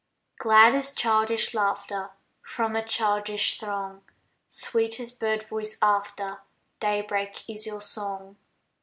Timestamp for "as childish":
0.73-1.53